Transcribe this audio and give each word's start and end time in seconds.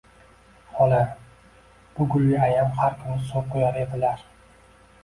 Xola, 0.77 1.01
bu 1.99 2.09
gulga 2.15 2.41
ayam 2.49 2.73
har 2.81 2.99
kuni 3.05 3.21
suv 3.31 3.49
quyar 3.55 3.81
edilar. 3.87 4.27